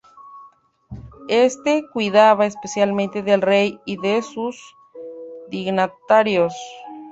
Éste 1.27 1.85
cuidaba 1.93 2.47
especialmente 2.47 3.21
del 3.21 3.39
rey 3.39 3.79
y 3.85 3.97
de 3.97 4.23
sus 4.23 4.59
dignatarios. 5.49 6.55